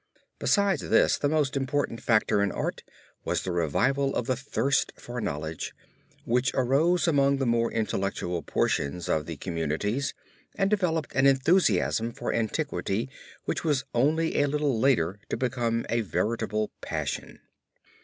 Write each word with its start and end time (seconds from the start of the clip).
Besides 0.39 0.89
this 0.89 1.19
the 1.19 1.29
most 1.29 1.55
important 1.55 2.01
factor 2.01 2.41
in 2.41 2.51
art 2.51 2.81
was 3.23 3.43
the 3.43 3.51
revival 3.51 4.15
of 4.15 4.25
the 4.25 4.35
thirst 4.35 4.91
for 4.97 5.21
knowledge, 5.21 5.75
which 6.25 6.51
arose 6.55 7.07
among 7.07 7.37
the 7.37 7.45
more 7.45 7.71
intellectual 7.71 8.41
portions 8.41 9.07
of 9.07 9.27
the 9.27 9.37
communities 9.37 10.15
and 10.55 10.71
developed 10.71 11.13
an 11.13 11.27
enthusiasm 11.27 12.13
for 12.13 12.33
antiquity 12.33 13.11
which 13.45 13.63
was 13.63 13.85
only 13.93 14.41
a 14.41 14.47
little 14.47 14.79
later 14.79 15.19
to 15.29 15.37
become 15.37 15.85
a 15.87 16.01
veritable 16.01 16.71
passion. 16.81 17.37